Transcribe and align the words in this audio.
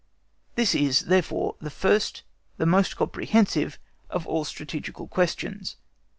This 0.55 0.73
is, 0.73 1.01
therefore, 1.01 1.57
the 1.61 1.69
first, 1.69 2.23
the 2.57 2.65
most 2.65 2.97
comprehensive, 2.97 3.77
of 4.09 4.25
all 4.25 4.43
strategical 4.43 5.07
questions. 5.07 5.75